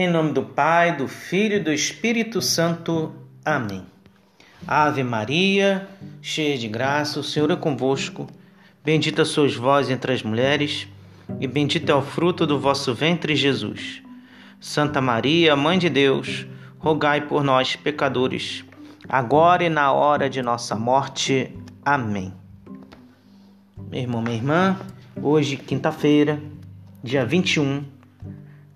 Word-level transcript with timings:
Em 0.00 0.08
nome 0.08 0.30
do 0.30 0.44
Pai, 0.44 0.96
do 0.96 1.08
Filho 1.08 1.56
e 1.56 1.58
do 1.58 1.72
Espírito 1.72 2.40
Santo. 2.40 3.12
Amém. 3.44 3.84
Ave 4.64 5.02
Maria, 5.02 5.88
cheia 6.22 6.56
de 6.56 6.68
graça, 6.68 7.18
o 7.18 7.24
Senhor 7.24 7.50
é 7.50 7.56
convosco. 7.56 8.28
Bendita 8.84 9.24
sois 9.24 9.56
vós 9.56 9.90
entre 9.90 10.12
as 10.12 10.22
mulheres, 10.22 10.86
e 11.40 11.48
bendito 11.48 11.90
é 11.90 11.94
o 11.96 12.00
fruto 12.00 12.46
do 12.46 12.60
vosso 12.60 12.94
ventre, 12.94 13.34
Jesus. 13.34 14.00
Santa 14.60 15.00
Maria, 15.00 15.56
Mãe 15.56 15.80
de 15.80 15.90
Deus, 15.90 16.46
rogai 16.78 17.22
por 17.22 17.42
nós, 17.42 17.74
pecadores, 17.74 18.64
agora 19.08 19.64
e 19.64 19.68
na 19.68 19.90
hora 19.90 20.30
de 20.30 20.40
nossa 20.40 20.76
morte. 20.76 21.52
Amém. 21.84 22.32
Meu 23.90 24.00
irmão, 24.00 24.22
minha 24.22 24.36
irmã, 24.36 24.78
hoje, 25.20 25.56
quinta-feira, 25.56 26.40
dia 27.02 27.26
21 27.26 27.97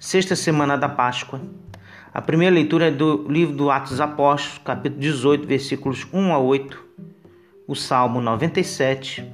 sexta 0.02 0.34
semana 0.34 0.76
da 0.76 0.88
Páscoa. 0.88 1.40
A 2.12 2.20
primeira 2.20 2.52
leitura 2.52 2.88
é 2.88 2.90
do 2.90 3.24
livro 3.28 3.54
do 3.54 3.70
Atos 3.70 3.92
dos 3.92 4.00
Apóstolos, 4.00 4.58
capítulo 4.64 5.00
18, 5.00 5.46
versículos 5.46 6.04
1 6.12 6.32
a 6.32 6.38
8, 6.40 6.84
o 7.68 7.76
Salmo 7.76 8.20
97 8.20 9.24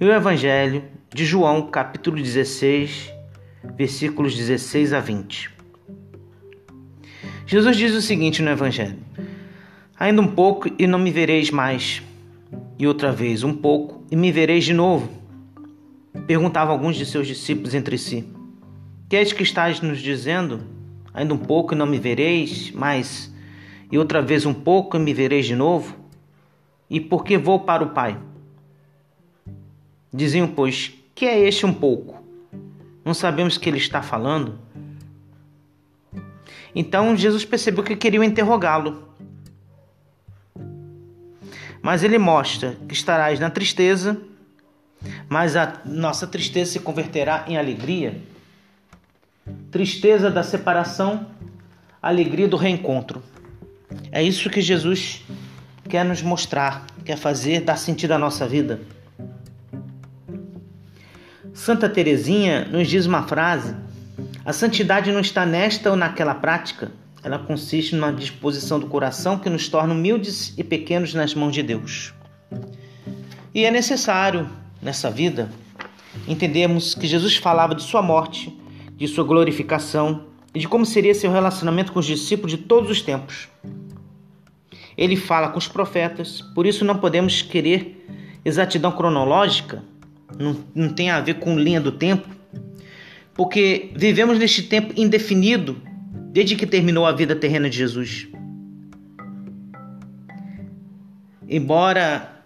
e 0.00 0.04
o 0.04 0.12
Evangelho 0.12 0.82
de 1.14 1.24
João, 1.24 1.68
capítulo 1.68 2.16
16, 2.16 3.12
versículos 3.76 4.36
16 4.36 4.92
a 4.92 4.98
20. 4.98 5.50
Jesus 7.46 7.76
diz 7.76 7.94
o 7.94 8.02
seguinte 8.02 8.42
no 8.42 8.50
Evangelho: 8.50 8.98
Ainda 9.96 10.20
um 10.20 10.26
pouco 10.26 10.68
e 10.80 10.84
não 10.84 10.98
me 10.98 11.12
vereis 11.12 11.48
mais, 11.52 12.02
e 12.76 12.88
outra 12.88 13.12
vez 13.12 13.44
um 13.44 13.54
pouco 13.54 14.04
e 14.10 14.16
me 14.16 14.32
vereis 14.32 14.64
de 14.64 14.74
novo. 14.74 15.08
Perguntavam 16.26 16.74
alguns 16.74 16.96
de 16.96 17.06
seus 17.06 17.28
discípulos 17.28 17.72
entre 17.72 17.96
si. 17.96 18.41
Que 19.12 19.16
és 19.16 19.30
que 19.30 19.42
estás 19.42 19.82
nos 19.82 20.00
dizendo? 20.00 20.62
Ainda 21.12 21.34
um 21.34 21.38
pouco 21.38 21.74
e 21.74 21.76
não 21.76 21.84
me 21.84 21.98
vereis, 21.98 22.70
mas 22.70 23.30
e 23.90 23.98
outra 23.98 24.22
vez 24.22 24.46
um 24.46 24.54
pouco 24.54 24.96
e 24.96 25.00
me 25.00 25.12
vereis 25.12 25.44
de 25.44 25.54
novo? 25.54 25.94
E 26.88 26.98
por 26.98 27.22
que 27.22 27.36
vou 27.36 27.60
para 27.60 27.84
o 27.84 27.90
Pai? 27.90 28.18
Diziam, 30.10 30.48
pois, 30.48 30.94
que 31.14 31.26
é 31.26 31.46
este 31.46 31.66
um 31.66 31.74
pouco? 31.74 32.24
Não 33.04 33.12
sabemos 33.12 33.58
que 33.58 33.68
ele 33.68 33.76
está 33.76 34.00
falando? 34.00 34.58
Então 36.74 37.14
Jesus 37.14 37.44
percebeu 37.44 37.84
que 37.84 37.94
queriam 37.94 38.24
interrogá-lo. 38.24 39.06
Mas 41.82 42.02
ele 42.02 42.16
mostra 42.16 42.78
que 42.88 42.94
estarás 42.94 43.38
na 43.38 43.50
tristeza, 43.50 44.18
mas 45.28 45.54
a 45.54 45.82
nossa 45.84 46.26
tristeza 46.26 46.72
se 46.72 46.80
converterá 46.80 47.44
em 47.46 47.58
alegria 47.58 48.31
tristeza 49.72 50.30
da 50.30 50.42
separação, 50.42 51.26
alegria 52.00 52.46
do 52.46 52.58
reencontro. 52.58 53.22
É 54.12 54.22
isso 54.22 54.50
que 54.50 54.60
Jesus 54.60 55.24
quer 55.88 56.04
nos 56.04 56.20
mostrar, 56.20 56.86
quer 57.06 57.16
fazer, 57.16 57.62
dar 57.62 57.76
sentido 57.76 58.12
à 58.12 58.18
nossa 58.18 58.46
vida. 58.46 58.82
Santa 61.54 61.88
Teresinha 61.88 62.66
nos 62.66 62.86
diz 62.86 63.06
uma 63.06 63.22
frase: 63.22 63.74
a 64.44 64.52
santidade 64.52 65.10
não 65.10 65.20
está 65.20 65.46
nesta 65.46 65.88
ou 65.88 65.96
naquela 65.96 66.34
prática, 66.34 66.92
ela 67.24 67.38
consiste 67.38 67.94
numa 67.94 68.12
disposição 68.12 68.78
do 68.78 68.88
coração 68.88 69.38
que 69.38 69.48
nos 69.48 69.68
torna 69.70 69.94
humildes 69.94 70.52
e 70.58 70.62
pequenos 70.62 71.14
nas 71.14 71.34
mãos 71.34 71.54
de 71.54 71.62
Deus. 71.62 72.12
E 73.54 73.64
é 73.64 73.70
necessário, 73.70 74.50
nessa 74.82 75.10
vida, 75.10 75.48
entendermos 76.28 76.94
que 76.94 77.06
Jesus 77.06 77.36
falava 77.36 77.74
de 77.74 77.82
sua 77.82 78.02
morte 78.02 78.60
de 79.02 79.08
sua 79.08 79.24
glorificação 79.24 80.26
e 80.54 80.60
de 80.60 80.68
como 80.68 80.86
seria 80.86 81.12
seu 81.12 81.32
relacionamento 81.32 81.92
com 81.92 81.98
os 81.98 82.06
discípulos 82.06 82.52
de 82.52 82.58
todos 82.58 82.88
os 82.88 83.02
tempos. 83.02 83.48
Ele 84.96 85.16
fala 85.16 85.48
com 85.48 85.58
os 85.58 85.66
profetas, 85.66 86.40
por 86.54 86.66
isso 86.66 86.84
não 86.84 86.96
podemos 86.96 87.42
querer 87.42 88.06
exatidão 88.44 88.92
cronológica, 88.92 89.82
não, 90.38 90.56
não 90.72 90.94
tem 90.94 91.10
a 91.10 91.20
ver 91.20 91.40
com 91.40 91.58
linha 91.58 91.80
do 91.80 91.90
tempo, 91.90 92.28
porque 93.34 93.90
vivemos 93.96 94.38
neste 94.38 94.62
tempo 94.62 94.94
indefinido 94.96 95.82
desde 96.30 96.54
que 96.54 96.64
terminou 96.64 97.04
a 97.04 97.10
vida 97.10 97.34
terrena 97.34 97.68
de 97.68 97.78
Jesus. 97.78 98.28
Embora 101.48 102.44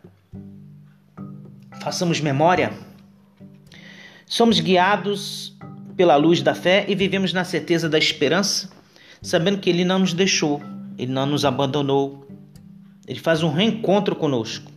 façamos 1.82 2.18
memória, 2.18 2.72
somos 4.24 4.58
guiados 4.58 5.55
pela 5.96 6.16
luz 6.16 6.42
da 6.42 6.54
fé 6.54 6.84
e 6.88 6.94
vivemos 6.94 7.32
na 7.32 7.44
certeza 7.44 7.88
da 7.88 7.98
esperança, 7.98 8.70
sabendo 9.22 9.58
que 9.58 9.70
Ele 9.70 9.84
não 9.84 10.00
nos 10.00 10.12
deixou, 10.12 10.62
Ele 10.98 11.12
não 11.12 11.26
nos 11.26 11.44
abandonou, 11.44 12.26
Ele 13.06 13.18
faz 13.18 13.42
um 13.42 13.50
reencontro 13.50 14.14
conosco. 14.14 14.70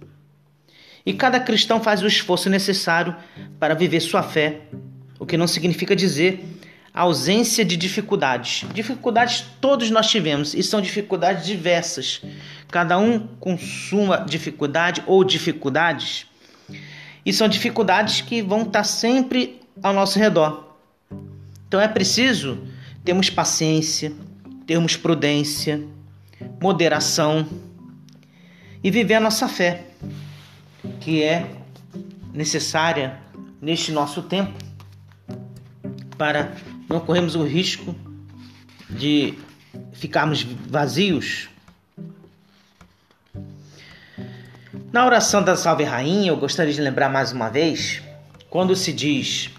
E 1.05 1.13
cada 1.13 1.39
cristão 1.39 1.81
faz 1.81 2.01
o 2.01 2.07
esforço 2.07 2.49
necessário 2.49 3.15
para 3.59 3.73
viver 3.73 3.99
sua 3.99 4.23
fé, 4.23 4.61
o 5.19 5.25
que 5.25 5.37
não 5.37 5.47
significa 5.47 5.95
dizer 5.95 6.43
ausência 6.93 7.63
de 7.63 7.77
dificuldades. 7.77 8.65
Dificuldades 8.73 9.45
todos 9.61 9.89
nós 9.89 10.09
tivemos 10.09 10.53
e 10.53 10.63
são 10.63 10.81
dificuldades 10.81 11.45
diversas, 11.45 12.21
cada 12.69 12.97
um 12.97 13.19
com 13.39 13.57
sua 13.57 14.17
dificuldade 14.17 15.03
ou 15.05 15.23
dificuldades. 15.23 16.25
E 17.25 17.31
são 17.31 17.47
dificuldades 17.47 18.21
que 18.21 18.41
vão 18.41 18.63
estar 18.63 18.83
sempre 18.83 19.61
ao 19.81 19.93
nosso 19.93 20.17
redor. 20.19 20.68
Então 21.69 21.79
é 21.79 21.87
preciso 21.87 22.57
termos 23.05 23.29
paciência, 23.29 24.11
termos 24.65 24.97
prudência, 24.97 25.79
moderação 26.59 27.47
e 28.83 28.89
viver 28.89 29.13
a 29.13 29.19
nossa 29.19 29.47
fé, 29.47 29.85
que 30.99 31.21
é 31.21 31.47
necessária 32.33 33.19
neste 33.61 33.91
nosso 33.91 34.23
tempo 34.23 34.57
para 36.17 36.55
não 36.89 36.99
corrermos 36.99 37.35
o 37.35 37.43
risco 37.43 37.95
de 38.89 39.37
ficarmos 39.93 40.41
vazios. 40.41 41.49
Na 44.91 45.05
oração 45.05 45.43
da 45.43 45.55
Salve 45.55 45.83
Rainha, 45.83 46.31
eu 46.31 46.37
gostaria 46.37 46.73
de 46.73 46.81
lembrar 46.81 47.09
mais 47.09 47.31
uma 47.31 47.47
vez, 47.47 48.01
quando 48.49 48.75
se 48.75 48.91
diz 48.91 49.51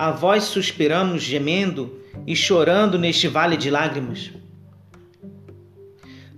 a 0.00 0.10
vós 0.10 0.44
suspiramos 0.44 1.22
gemendo 1.22 2.00
e 2.26 2.34
chorando 2.34 2.98
neste 2.98 3.28
vale 3.28 3.54
de 3.54 3.68
lágrimas. 3.68 4.30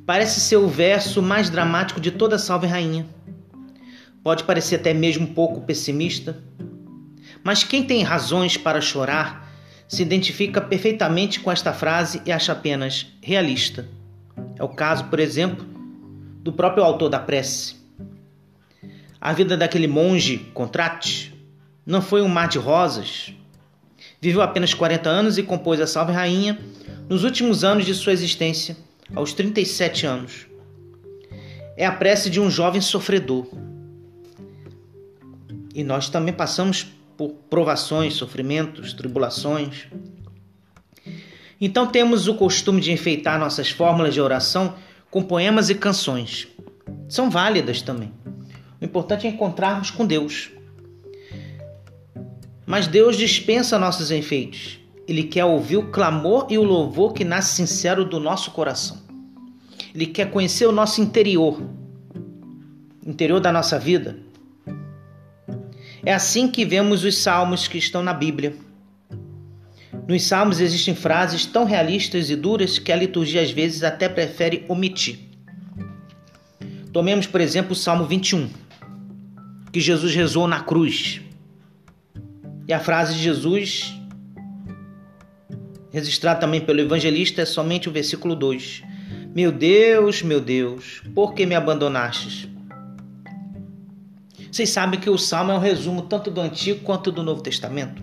Parece 0.04 0.40
ser 0.40 0.56
o 0.56 0.66
verso 0.66 1.22
mais 1.22 1.48
dramático 1.48 2.00
de 2.00 2.10
toda 2.10 2.34
a 2.34 2.38
Salve 2.40 2.66
Rainha. 2.66 3.06
Pode 4.20 4.42
parecer 4.42 4.74
até 4.74 4.92
mesmo 4.92 5.28
um 5.28 5.32
pouco 5.32 5.60
pessimista, 5.60 6.42
mas 7.44 7.62
quem 7.62 7.84
tem 7.84 8.02
razões 8.02 8.56
para 8.56 8.80
chorar 8.80 9.48
se 9.86 10.02
identifica 10.02 10.60
perfeitamente 10.60 11.38
com 11.38 11.52
esta 11.52 11.72
frase 11.72 12.20
e 12.26 12.32
acha 12.32 12.50
apenas 12.50 13.12
realista. 13.22 13.86
É 14.58 14.64
o 14.64 14.70
caso, 14.70 15.04
por 15.04 15.20
exemplo, 15.20 15.64
do 16.42 16.52
próprio 16.52 16.82
autor 16.82 17.08
da 17.08 17.20
prece. 17.20 17.76
A 19.20 19.32
vida 19.32 19.56
daquele 19.56 19.86
monge, 19.86 20.50
Contrate, 20.52 21.32
não 21.86 22.02
foi 22.02 22.22
um 22.22 22.28
mar 22.28 22.48
de 22.48 22.58
rosas, 22.58 23.32
Viveu 24.22 24.40
apenas 24.40 24.72
40 24.72 25.10
anos 25.10 25.36
e 25.36 25.42
compôs 25.42 25.80
a 25.80 25.86
Salve 25.86 26.12
Rainha 26.12 26.56
nos 27.08 27.24
últimos 27.24 27.64
anos 27.64 27.84
de 27.84 27.92
sua 27.92 28.12
existência, 28.12 28.76
aos 29.16 29.32
37 29.32 30.06
anos. 30.06 30.46
É 31.76 31.84
a 31.84 31.90
prece 31.90 32.30
de 32.30 32.40
um 32.40 32.48
jovem 32.48 32.80
sofredor. 32.80 33.48
E 35.74 35.82
nós 35.82 36.08
também 36.08 36.32
passamos 36.32 36.86
por 37.16 37.30
provações, 37.50 38.14
sofrimentos, 38.14 38.92
tribulações. 38.92 39.88
Então 41.60 41.88
temos 41.88 42.28
o 42.28 42.34
costume 42.36 42.80
de 42.80 42.92
enfeitar 42.92 43.40
nossas 43.40 43.70
fórmulas 43.70 44.14
de 44.14 44.20
oração 44.20 44.76
com 45.10 45.20
poemas 45.20 45.68
e 45.68 45.74
canções. 45.74 46.46
São 47.08 47.28
válidas 47.28 47.82
também. 47.82 48.12
O 48.80 48.84
importante 48.84 49.26
é 49.26 49.30
encontrarmos 49.30 49.90
com 49.90 50.06
Deus. 50.06 50.52
Mas 52.66 52.86
Deus 52.86 53.16
dispensa 53.16 53.78
nossos 53.78 54.10
enfeites. 54.10 54.78
Ele 55.06 55.24
quer 55.24 55.44
ouvir 55.44 55.76
o 55.76 55.90
clamor 55.90 56.46
e 56.48 56.56
o 56.56 56.62
louvor 56.62 57.12
que 57.12 57.24
nasce 57.24 57.56
sincero 57.56 58.04
do 58.04 58.20
nosso 58.20 58.52
coração. 58.52 59.02
Ele 59.94 60.06
quer 60.06 60.30
conhecer 60.30 60.66
o 60.66 60.72
nosso 60.72 61.00
interior, 61.00 61.60
interior 63.04 63.40
da 63.40 63.52
nossa 63.52 63.78
vida. 63.78 64.18
É 66.04 66.12
assim 66.12 66.48
que 66.48 66.64
vemos 66.64 67.04
os 67.04 67.18
salmos 67.18 67.68
que 67.68 67.78
estão 67.78 68.02
na 68.02 68.14
Bíblia. 68.14 68.56
Nos 70.08 70.24
salmos 70.24 70.60
existem 70.60 70.94
frases 70.94 71.46
tão 71.46 71.64
realistas 71.64 72.30
e 72.30 72.36
duras 72.36 72.78
que 72.78 72.90
a 72.90 72.96
liturgia 72.96 73.42
às 73.42 73.50
vezes 73.50 73.82
até 73.82 74.08
prefere 74.08 74.64
omitir. 74.68 75.18
Tomemos, 76.92 77.26
por 77.26 77.40
exemplo, 77.40 77.72
o 77.72 77.76
Salmo 77.76 78.04
21, 78.04 78.48
que 79.72 79.80
Jesus 79.80 80.14
rezou 80.14 80.48
na 80.48 80.60
cruz. 80.60 81.20
E 82.72 82.74
a 82.74 82.80
frase 82.80 83.12
de 83.12 83.20
Jesus 83.20 83.94
registrado 85.92 86.40
também 86.40 86.58
pelo 86.58 86.80
evangelista, 86.80 87.42
é 87.42 87.44
somente 87.44 87.86
o 87.86 87.92
versículo 87.92 88.34
2. 88.34 88.82
Meu 89.34 89.52
Deus, 89.52 90.22
meu 90.22 90.40
Deus, 90.40 91.02
por 91.14 91.34
que 91.34 91.44
me 91.44 91.54
abandonastes? 91.54 92.48
Vocês 94.50 94.70
sabem 94.70 94.98
que 94.98 95.10
o 95.10 95.18
salmo 95.18 95.52
é 95.52 95.54
um 95.54 95.58
resumo 95.58 96.00
tanto 96.00 96.30
do 96.30 96.40
Antigo 96.40 96.80
quanto 96.80 97.12
do 97.12 97.22
Novo 97.22 97.42
Testamento. 97.42 98.02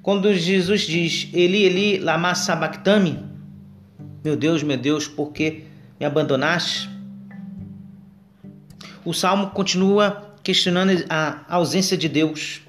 Quando 0.00 0.32
Jesus 0.32 0.86
diz 0.86 1.28
Eli, 1.34 1.64
Eli, 1.64 1.98
lama 1.98 2.34
sabachthani, 2.34 3.22
meu 4.24 4.36
Deus, 4.36 4.62
meu 4.62 4.78
Deus, 4.78 5.06
por 5.06 5.32
que 5.34 5.64
me 6.00 6.06
abandonaste? 6.06 6.88
O 9.04 9.12
salmo 9.12 9.50
continua 9.50 10.34
questionando 10.42 11.04
a 11.10 11.44
ausência 11.46 11.94
de 11.94 12.08
Deus. 12.08 12.63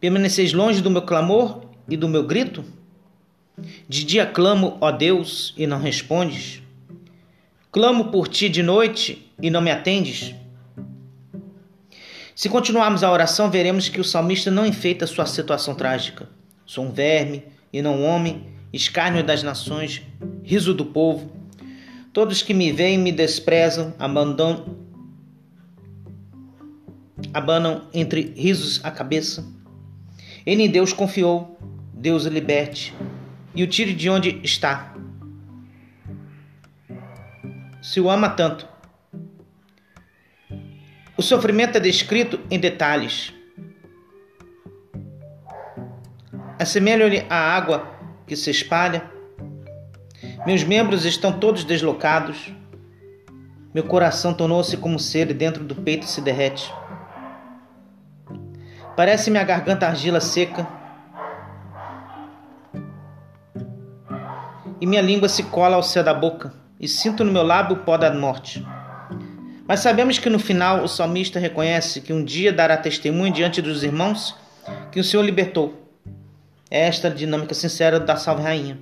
Permaneceis 0.00 0.52
longe 0.52 0.80
do 0.80 0.90
meu 0.90 1.02
clamor 1.02 1.62
e 1.88 1.96
do 1.96 2.08
meu 2.08 2.24
grito? 2.24 2.64
De 3.88 4.04
dia 4.04 4.24
clamo, 4.24 4.78
ó 4.80 4.92
Deus, 4.92 5.52
e 5.56 5.66
não 5.66 5.80
respondes. 5.80 6.62
Clamo 7.72 8.06
por 8.06 8.28
ti 8.28 8.48
de 8.48 8.62
noite 8.62 9.30
e 9.42 9.50
não 9.50 9.60
me 9.60 9.70
atendes. 9.70 10.34
Se 12.34 12.48
continuarmos 12.48 13.02
a 13.02 13.10
oração, 13.10 13.50
veremos 13.50 13.88
que 13.88 14.00
o 14.00 14.04
salmista 14.04 14.48
não 14.48 14.64
enfeita 14.64 15.08
sua 15.08 15.26
situação 15.26 15.74
trágica. 15.74 16.28
Sou 16.64 16.84
um 16.84 16.92
verme 16.92 17.42
e 17.72 17.82
não 17.82 17.96
um 17.96 18.04
homem, 18.04 18.46
escárnio 18.72 19.24
das 19.24 19.42
nações, 19.42 20.02
riso 20.44 20.72
do 20.72 20.86
povo. 20.86 21.32
Todos 22.12 22.40
que 22.40 22.54
me 22.54 22.70
veem 22.70 22.96
me 22.96 23.10
desprezam, 23.10 23.92
abandonam, 23.98 24.76
abanam 27.34 27.88
entre 27.92 28.32
risos 28.36 28.80
a 28.84 28.90
cabeça. 28.92 29.57
Ele 30.48 30.62
em 30.62 30.70
Deus 30.70 30.94
confiou, 30.94 31.58
Deus 31.92 32.24
o 32.24 32.30
liberte 32.30 32.96
e 33.54 33.62
o 33.62 33.66
tire 33.66 33.92
de 33.92 34.08
onde 34.08 34.40
está. 34.42 34.94
Se 37.82 38.00
o 38.00 38.08
ama 38.08 38.30
tanto, 38.30 38.66
o 41.18 41.20
sofrimento 41.20 41.76
é 41.76 41.80
descrito 41.80 42.40
em 42.50 42.58
detalhes. 42.58 43.34
Assemelho-lhe 46.58 47.26
à 47.28 47.36
água 47.36 47.86
que 48.26 48.34
se 48.34 48.50
espalha. 48.50 49.04
Meus 50.46 50.64
membros 50.64 51.04
estão 51.04 51.30
todos 51.30 51.62
deslocados. 51.62 52.54
Meu 53.74 53.84
coração 53.84 54.32
tornou-se 54.32 54.78
como 54.78 54.98
cera 54.98 55.34
dentro 55.34 55.62
do 55.62 55.74
peito 55.74 56.06
se 56.06 56.22
derrete. 56.22 56.72
Parece 58.98 59.30
minha 59.30 59.44
garganta 59.44 59.86
argila 59.86 60.20
seca. 60.20 60.66
E 64.80 64.86
minha 64.88 65.00
língua 65.00 65.28
se 65.28 65.44
cola 65.44 65.76
ao 65.76 65.84
céu 65.84 66.02
da 66.02 66.12
boca, 66.12 66.52
e 66.80 66.88
sinto 66.88 67.22
no 67.22 67.30
meu 67.30 67.44
lábio 67.44 67.76
o 67.76 67.78
pó 67.84 67.96
da 67.96 68.12
morte. 68.12 68.66
Mas 69.68 69.78
sabemos 69.78 70.18
que 70.18 70.28
no 70.28 70.40
final 70.40 70.82
o 70.82 70.88
salmista 70.88 71.38
reconhece 71.38 72.00
que 72.00 72.12
um 72.12 72.24
dia 72.24 72.52
dará 72.52 72.76
testemunho 72.76 73.32
diante 73.32 73.62
dos 73.62 73.84
irmãos 73.84 74.34
que 74.90 74.98
o 74.98 75.04
Senhor 75.04 75.22
libertou. 75.22 75.88
É 76.68 76.80
esta 76.88 77.08
dinâmica 77.08 77.54
sincera 77.54 78.00
da 78.00 78.16
Salve 78.16 78.42
Rainha. 78.42 78.80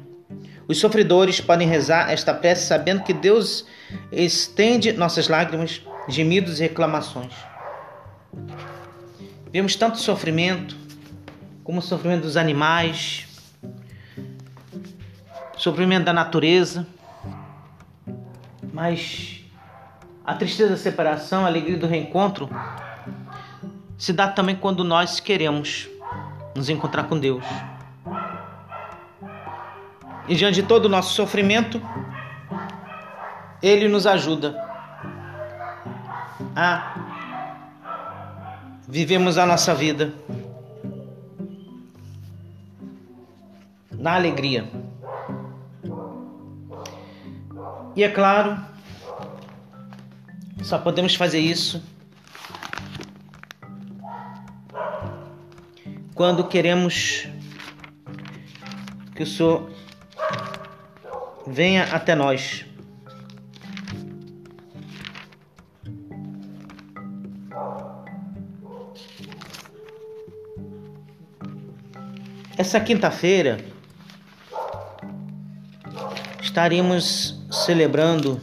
Os 0.67 0.81
sofredores 0.81 1.43
podem 1.43 1.69
rezar 1.69 2.11
esta 2.11 2.33
prece 2.33 2.67
sabendo 2.67 3.03
que 3.03 3.13
Deus 3.13 3.67
estende 4.11 4.95
nossas 4.95 5.29
lágrimas, 5.29 5.83
gemidos 6.09 6.59
e 6.59 6.63
reclamações. 6.63 7.35
Vemos 9.57 9.75
tanto 9.75 9.99
sofrimento, 9.99 10.77
como 11.65 11.79
o 11.79 11.83
sofrimento 11.83 12.25
dos 12.25 12.37
animais, 12.37 13.27
sofrimento 15.57 16.05
da 16.05 16.13
natureza, 16.13 16.87
mas 18.71 19.41
a 20.27 20.35
tristeza 20.35 20.73
da 20.73 20.77
separação, 20.77 21.45
a 21.45 21.47
alegria 21.47 21.79
do 21.79 21.87
reencontro 21.87 22.51
se 23.97 24.13
dá 24.13 24.29
também 24.29 24.55
quando 24.55 24.85
nós 24.85 25.21
queremos 25.21 25.89
nos 26.55 26.69
encontrar 26.69 27.05
com 27.05 27.19
Deus. 27.19 27.47
E 30.29 30.35
diante 30.35 30.61
de 30.61 30.65
todo 30.65 30.85
o 30.85 30.91
nosso 30.91 31.15
sofrimento, 31.15 31.81
Ele 33.63 33.89
nos 33.89 34.07
ajuda 34.07 34.55
a 36.55 37.06
vivemos 38.89 39.39
a 39.39 39.47
nossa 39.47 39.75
vida 39.75 40.13
na 43.93 44.15
alegria. 44.15 44.71
E 47.95 48.05
é 48.05 48.09
claro, 48.09 48.59
só 50.63 50.79
podemos 50.79 51.15
fazer 51.15 51.41
isso 51.41 51.83
quando 56.15 56.45
queremos 56.45 57.27
que 59.15 59.23
o 59.23 59.27
Senhor 59.27 59.71
venha 61.47 61.85
até 61.85 62.15
nós. 62.15 62.65
Essa 72.59 72.81
quinta-feira 72.81 73.59
estaremos 76.41 77.39
celebrando 77.51 78.41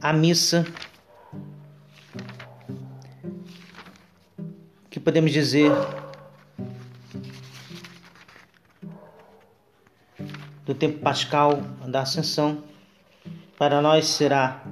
a 0.00 0.10
missa, 0.14 0.66
que 4.88 4.98
podemos 4.98 5.32
dizer 5.32 5.70
do 10.64 10.74
tempo 10.74 11.00
pascal 11.00 11.56
da 11.86 12.00
Ascensão, 12.00 12.64
para 13.58 13.82
nós 13.82 14.06
será 14.06 14.71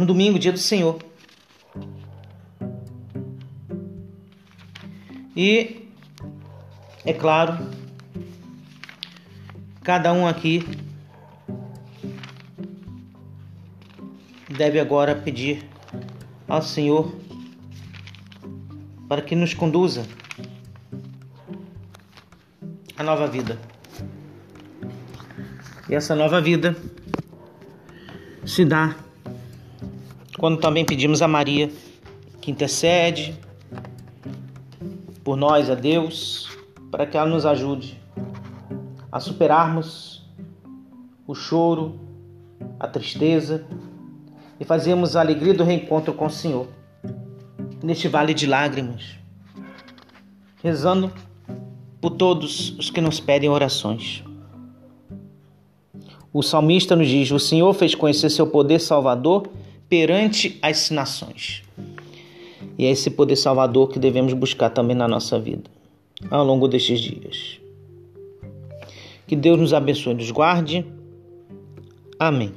no 0.00 0.06
domingo, 0.06 0.38
dia 0.38 0.50
do 0.50 0.58
Senhor. 0.58 0.98
E 5.36 5.86
é 7.04 7.12
claro, 7.12 7.58
cada 9.82 10.10
um 10.14 10.26
aqui 10.26 10.66
deve 14.48 14.80
agora 14.80 15.14
pedir 15.14 15.68
ao 16.48 16.62
Senhor 16.62 17.14
para 19.06 19.20
que 19.20 19.36
nos 19.36 19.52
conduza 19.52 20.06
a 22.96 23.02
nova 23.02 23.26
vida. 23.26 23.58
E 25.90 25.94
essa 25.94 26.14
nova 26.14 26.40
vida 26.40 26.74
se 28.46 28.64
dá 28.64 28.96
quando 30.40 30.58
também 30.58 30.86
pedimos 30.86 31.20
a 31.20 31.28
Maria 31.28 31.70
que 32.40 32.50
intercede 32.50 33.38
por 35.22 35.36
nós 35.36 35.68
a 35.68 35.74
Deus, 35.74 36.48
para 36.90 37.04
que 37.04 37.18
ela 37.18 37.28
nos 37.28 37.44
ajude 37.44 38.00
a 39.12 39.20
superarmos 39.20 40.26
o 41.26 41.34
choro, 41.34 42.00
a 42.78 42.88
tristeza 42.88 43.66
e 44.58 44.64
fazemos 44.64 45.14
a 45.14 45.20
alegria 45.20 45.52
do 45.52 45.62
reencontro 45.62 46.14
com 46.14 46.24
o 46.24 46.30
Senhor 46.30 46.68
neste 47.82 48.08
vale 48.08 48.32
de 48.32 48.46
lágrimas, 48.46 49.18
rezando 50.62 51.12
por 52.00 52.12
todos 52.12 52.70
os 52.78 52.88
que 52.88 53.02
nos 53.02 53.20
pedem 53.20 53.50
orações. 53.50 54.24
O 56.32 56.42
salmista 56.42 56.96
nos 56.96 57.08
diz: 57.08 57.30
O 57.30 57.38
Senhor 57.38 57.74
fez 57.74 57.94
conhecer 57.94 58.30
seu 58.30 58.46
poder 58.46 58.78
salvador 58.78 59.59
perante 59.90 60.56
as 60.62 60.90
nações. 60.90 61.62
E 62.78 62.86
é 62.86 62.90
esse 62.90 63.10
poder 63.10 63.36
salvador 63.36 63.88
que 63.88 63.98
devemos 63.98 64.32
buscar 64.32 64.70
também 64.70 64.96
na 64.96 65.08
nossa 65.08 65.38
vida, 65.38 65.68
ao 66.30 66.44
longo 66.44 66.68
destes 66.68 67.00
dias. 67.00 67.60
Que 69.26 69.36
Deus 69.36 69.58
nos 69.58 69.74
abençoe 69.74 70.12
e 70.12 70.16
nos 70.16 70.30
guarde. 70.30 70.86
Amém. 72.18 72.52